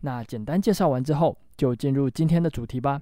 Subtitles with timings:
[0.00, 3.00] 那简单介绍完之后，就进入今天的主题吧。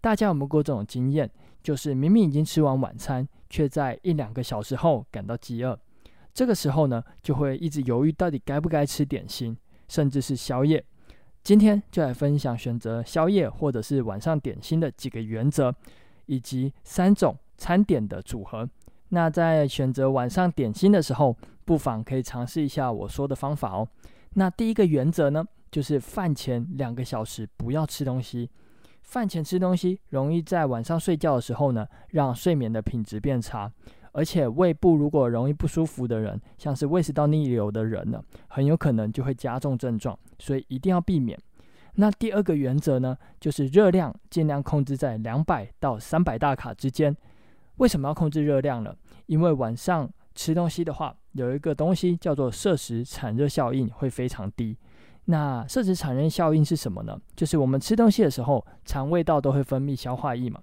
[0.00, 1.30] 大家有没有过这种经验？
[1.62, 5.78] 就是明明已经吃完晚餐，却在一两个小时后感到饥饿。
[6.32, 9.56] 这个时候呢，就会一直犹豫到底该不该吃点心，
[9.88, 10.82] 甚至是宵夜。
[11.42, 15.74] 今天就来分享选择宵夜或者是晚上点心的几个原则，
[16.26, 18.68] 以及三种餐点的组合。
[19.08, 23.88] 那在选择晚上点心的时候，不妨可以尝试一下我说的方法哦。
[24.34, 28.50] 那第一个原则呢，就是饭前两个小时不要吃东西。
[29.02, 33.72] 饭前吃东西，容易在晚上睡觉的时候呢，让睡眠的品质变差。
[34.12, 41.38] 而且胃部如果容易不舒服的人，像是胃食道逆流的人呢，很有可能就会加重症状，所以一定要避免。
[41.94, 47.16] 那第二个原则呢，就是热量尽量控制在两百到三百大卡之间。
[47.76, 48.94] 为什么要控制热量呢？
[49.26, 54.76] 因为晚上吃东西的话，有一个东西叫做摄食产热效应会非常低。
[55.30, 57.20] 那摄食产热效应是什么呢？
[57.36, 60.58] 就是我们吃东西的时候，肠胃道都会分泌消化液嘛。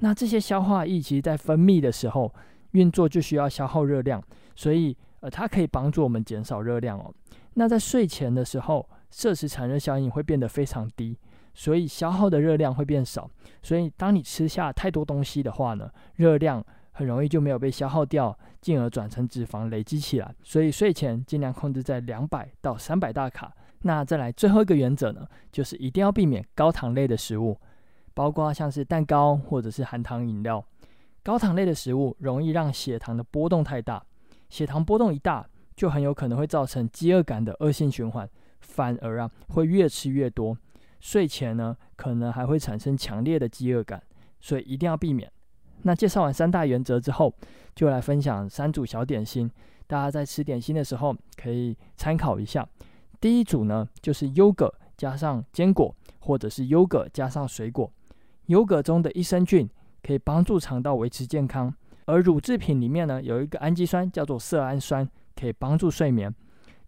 [0.00, 2.30] 那这些消化液其实在分泌的时候
[2.72, 4.22] 运作就需要消耗热量，
[4.54, 7.10] 所以呃它可以帮助我们减少热量哦。
[7.54, 11.16] 那在睡前的时候，摄食产热效应会变得非常低，
[11.54, 13.30] 所以消耗的热量会变少。
[13.62, 20.34] 所以当你吃下太多东西的话呢，热量很容易就没有被消耗掉，进而转成脂肪累积起来。
[20.42, 23.50] 所以睡前尽量控制在两百到三百大卡。
[23.82, 27.58] 那再来最后一个原则呢，就是一定要避免高糖类的食物，
[28.14, 30.64] 包括像是蛋糕或者是含糖饮料。
[31.22, 34.04] 高糖类的食物容易让血糖的波动太大，
[34.50, 35.46] 血糖波动一大，
[35.76, 38.28] 就很有可能会造成饥饿感的恶性循环，
[38.60, 40.56] 反而啊会越吃越多。
[41.00, 44.02] 睡前呢，可能还会产生强烈的饥饿感，
[44.40, 45.30] 所以一定要避免。
[45.82, 47.34] 那介绍完三大原则之后，
[47.74, 49.50] 就来分享三组小点心，
[49.88, 52.64] 大家在吃点心的时候可以参考一下。
[53.22, 57.88] 第一组呢，就是优格加上坚果，或者是优格加上水果。
[58.46, 59.70] 优格中的益生菌
[60.02, 61.72] 可以帮助肠道维持健康，
[62.06, 66.34] 而乳制品里面呢，有一个氨基酸叫做色氨酸，可以帮助睡眠。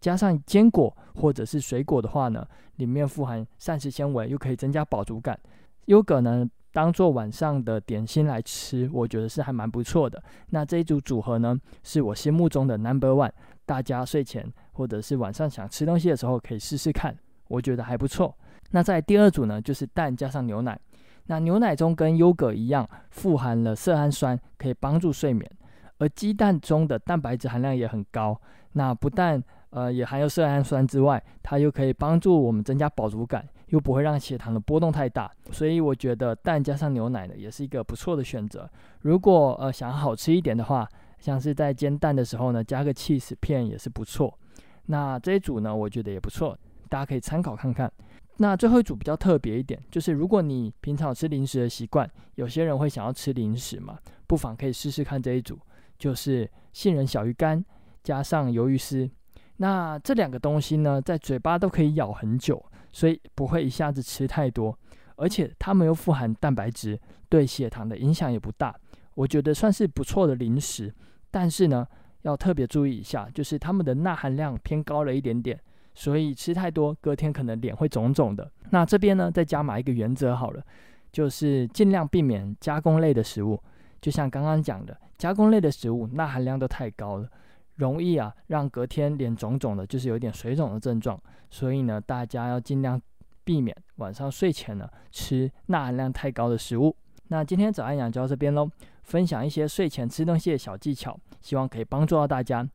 [0.01, 2.45] 加上坚果或者是水果的话呢，
[2.79, 5.39] 里面富含膳食纤维，又可以增加饱足感。
[5.85, 10.21] 优格呢，当做晚上的点心来吃，我觉得是还蛮不错的。
[10.51, 13.31] 那这一组组合呢，是我心目中的 Number One，
[13.65, 14.53] 大家睡前。
[14.75, 17.17] 或者是晚上想吃东西的时候，可以试试看，
[17.49, 18.37] 我觉得还不错。
[18.71, 20.79] 那在第二组呢，就是蛋加上牛奶。
[21.27, 25.51] 那牛奶中跟优格一样，富含了色氨酸，可以帮助睡眠。
[25.99, 28.39] 而鸡蛋中的蛋白质含量也很高，
[28.73, 35.31] 那不但呃也含有色氨酸之外，它又可以帮助我们增加饱足感，又不会让血糖的波动太大。
[35.51, 38.69] 所以我觉得蛋加上牛奶呢，也是一个不错的选择。
[39.03, 40.87] 如果呃想好吃一点的话，
[41.25, 44.39] 像是在煎蛋的时候呢，加个起司片也是不错。
[44.85, 46.55] 那这一组呢，我觉得也不错，
[46.91, 47.91] 大家可以参考看看。
[48.37, 55.59] 那最后一组比较特别一点，就是如果你平常吃零食的习惯，有些人会想要吃零食嘛，不妨可以试试看这一组，
[55.99, 57.65] 就是杏仁小鱼干
[58.03, 59.09] 加上鱿鱼丝。
[59.57, 64.79] 那这两个东西呢，在嘴巴都可以咬很久，所以不会一下子吃太多，
[65.17, 68.79] 而且它们又富含蛋白质，对血糖的影响也不大，
[69.15, 70.95] 我觉得算是不错的零食。
[71.35, 71.85] 但是呢，
[72.23, 75.59] 要特别注意一下，就是它们的钠含量偏高了一点点，
[75.93, 78.49] 所以吃太多，隔天可能脸会肿肿的。
[78.71, 80.63] 那这边呢，再加码一个原则好了，
[81.11, 83.61] 就是尽量避免加工类的食物。
[84.01, 87.29] 就像刚刚讲的，加工类的食物钠含量都太高了，
[87.75, 91.21] 容易啊让隔天脸肿肿的，就是有点水肿的症状。
[91.51, 93.03] 所以呢，大家要尽量
[93.43, 96.95] 避免晚上睡前呢吃钠含量太高的食物。
[97.29, 98.71] 那今天早安养就到这边喽，
[99.03, 102.69] 分享一些睡前吃东西的小技巧，希望可以帮助到大家。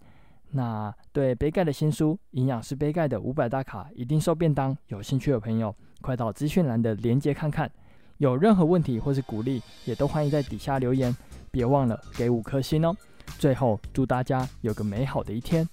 [0.52, 7.70] 那对杯盖的新书《营养师杯盖的五百大卡一定瘦便当》有兴趣的朋友，快到资讯栏的链接看看。
[8.18, 11.16] 有任何问题或是鼓励，也都欢迎在底下留言，
[11.52, 12.96] 别忘了给五颗星哦。
[13.38, 15.66] 最后，祝大家有个美好的一天。